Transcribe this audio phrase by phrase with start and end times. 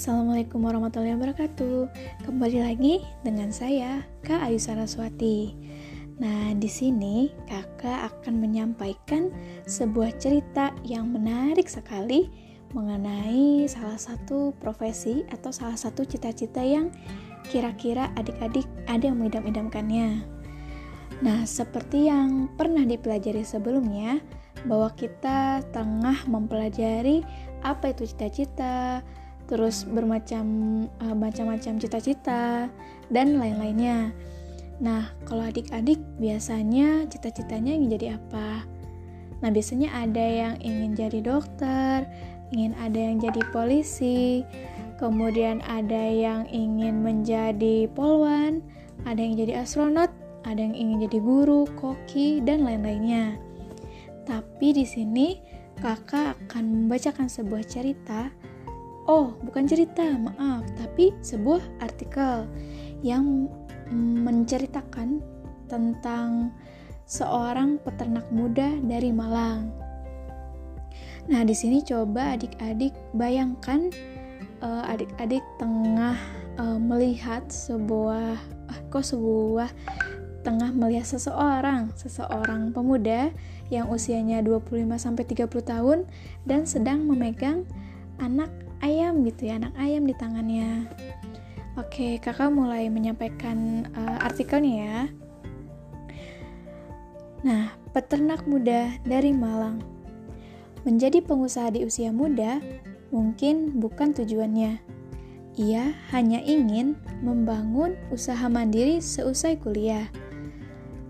[0.00, 1.92] Assalamualaikum warahmatullahi wabarakatuh.
[2.24, 5.52] Kembali lagi dengan saya, Kak Ayu Saraswati.
[6.16, 9.28] Nah, di sini Kakak akan menyampaikan
[9.68, 12.32] sebuah cerita yang menarik sekali
[12.72, 16.88] mengenai salah satu profesi atau salah satu cita-cita yang
[17.52, 20.24] kira-kira adik-adik ada yang mengidam-idamkannya.
[21.20, 24.16] Nah, seperti yang pernah dipelajari sebelumnya,
[24.64, 27.20] bahwa kita tengah mempelajari
[27.60, 29.04] apa itu cita-cita,
[29.50, 30.46] terus bermacam
[31.02, 32.70] uh, macam-macam cita-cita
[33.10, 34.14] dan lain-lainnya.
[34.78, 38.64] Nah, kalau adik-adik biasanya cita-citanya ingin jadi apa?
[39.42, 42.06] Nah, biasanya ada yang ingin jadi dokter,
[42.54, 44.46] ingin ada yang jadi polisi,
[44.96, 48.64] kemudian ada yang ingin menjadi polwan,
[49.04, 50.08] ada yang jadi astronot,
[50.44, 53.36] ada yang ingin jadi guru, koki, dan lain-lainnya.
[54.24, 55.40] Tapi di sini
[55.80, 58.28] kakak akan membacakan sebuah cerita.
[59.10, 62.46] Oh, bukan cerita, maaf, tapi sebuah artikel
[63.02, 63.50] yang
[64.22, 65.18] menceritakan
[65.66, 66.54] tentang
[67.10, 69.74] seorang peternak muda dari Malang.
[71.26, 73.90] Nah, di sini coba adik-adik bayangkan
[74.62, 76.14] uh, adik-adik tengah
[76.62, 78.38] uh, melihat sebuah
[78.70, 79.74] uh, kok sebuah
[80.46, 83.34] tengah melihat seseorang, seseorang pemuda
[83.74, 85.98] yang usianya 25 sampai 30 tahun
[86.46, 87.66] dan sedang memegang
[88.22, 90.88] anak ayam gitu ya, anak ayam di tangannya.
[91.78, 95.00] Oke, Kakak mulai menyampaikan uh, artikelnya ya.
[97.40, 99.80] Nah, peternak muda dari Malang.
[100.84, 102.60] Menjadi pengusaha di usia muda
[103.08, 104.80] mungkin bukan tujuannya.
[105.56, 110.08] Ia hanya ingin membangun usaha mandiri seusai kuliah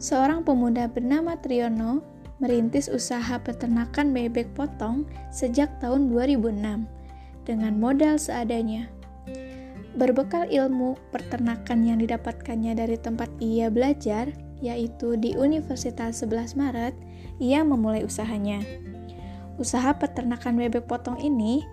[0.00, 2.00] seorang pemuda bernama Triono
[2.40, 6.88] merintis usaha peternakan bebek potong sejak tahun 2006
[7.44, 8.88] dengan modal seadanya.
[9.96, 14.30] Berbekal ilmu peternakan yang didapatkannya dari tempat ia belajar,
[14.62, 16.94] yaitu di Universitas 11 Maret,
[17.42, 18.62] ia memulai usahanya.
[19.58, 21.66] Usaha peternakan bebek potong ini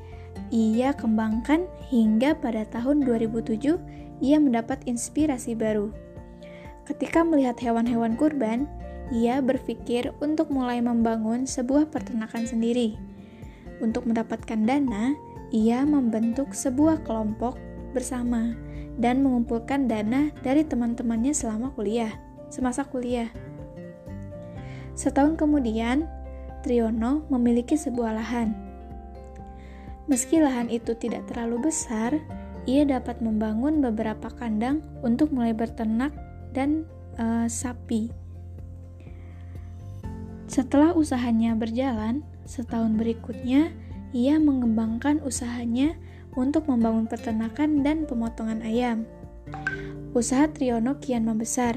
[0.52, 5.92] ia kembangkan hingga pada tahun 2007 ia mendapat inspirasi baru
[6.88, 8.64] Ketika melihat hewan-hewan kurban,
[9.12, 12.96] ia berpikir untuk mulai membangun sebuah peternakan sendiri.
[13.84, 15.12] Untuk mendapatkan dana,
[15.54, 17.56] ia membentuk sebuah kelompok
[17.96, 18.54] bersama
[18.98, 22.12] dan mengumpulkan dana dari teman-temannya selama kuliah,
[22.50, 23.30] semasa kuliah.
[24.98, 26.10] Setahun kemudian,
[26.66, 28.58] Triono memiliki sebuah lahan.
[30.10, 32.18] Meski lahan itu tidak terlalu besar,
[32.66, 36.12] ia dapat membangun beberapa kandang untuk mulai berternak
[36.52, 36.84] dan
[37.22, 38.10] uh, sapi.
[40.48, 43.72] Setelah usahanya berjalan, setahun berikutnya
[44.16, 45.96] ia mengembangkan usahanya
[46.38, 49.04] untuk membangun peternakan dan pemotongan ayam.
[50.14, 51.76] Usaha Triono kian membesar.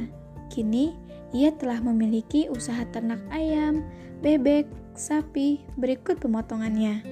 [0.50, 0.94] Kini
[1.30, 3.86] ia telah memiliki usaha ternak ayam,
[4.20, 4.66] bebek,
[4.98, 7.02] sapi, berikut pemotongannya.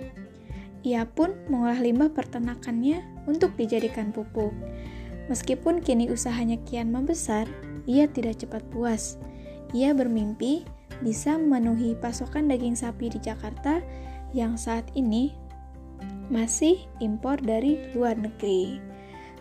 [0.82, 4.54] Ia pun mengolah limbah peternakannya untuk dijadikan pupuk.
[5.28, 7.46] Meskipun kini usahanya kian membesar,
[7.84, 9.20] ia tidak cepat puas.
[9.76, 10.64] Ia bermimpi
[11.04, 13.84] bisa memenuhi pasokan daging sapi di Jakarta
[14.32, 15.34] yang saat ini
[16.28, 18.78] masih impor dari luar negeri.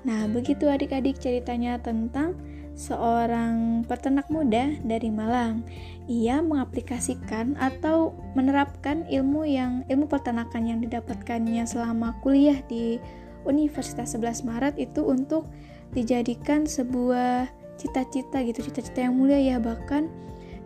[0.07, 2.37] Nah, begitu adik-adik ceritanya tentang
[2.77, 5.65] seorang peternak muda dari Malang.
[6.07, 13.01] Ia mengaplikasikan atau menerapkan ilmu yang ilmu peternakan yang didapatkannya selama kuliah di
[13.43, 15.49] Universitas 11 Maret itu untuk
[15.91, 17.49] dijadikan sebuah
[17.79, 20.09] cita-cita gitu cita-cita yang mulia ya bahkan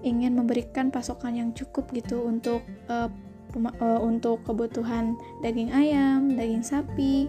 [0.02, 3.12] ingin memberikan pasokan yang cukup gitu untuk uh,
[3.56, 7.28] uh, untuk kebutuhan daging ayam, daging sapi,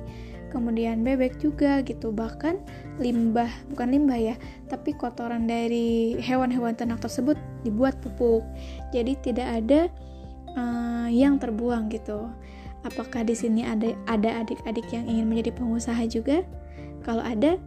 [0.53, 2.13] kemudian bebek juga gitu.
[2.13, 2.61] Bahkan
[3.01, 4.35] limbah, bukan limbah ya,
[4.69, 8.45] tapi kotoran dari hewan-hewan ternak tersebut dibuat pupuk.
[8.93, 9.81] Jadi tidak ada
[10.55, 12.29] uh, yang terbuang gitu.
[12.83, 16.43] Apakah di sini ada ada adik-adik yang ingin menjadi pengusaha juga?
[17.07, 17.59] Kalau ada,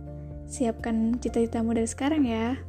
[0.48, 2.60] siapkan cita-citamu dari sekarang ya.